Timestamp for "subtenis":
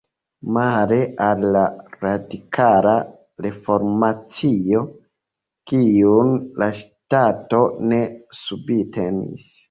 8.39-9.47